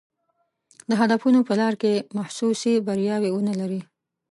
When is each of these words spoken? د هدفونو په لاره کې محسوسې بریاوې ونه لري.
د 0.89 0.91
هدفونو 1.01 1.39
په 1.47 1.53
لاره 1.59 1.77
کې 1.81 1.93
محسوسې 2.17 2.73
بریاوې 2.85 3.29
ونه 3.33 3.53
لري. 3.61 3.81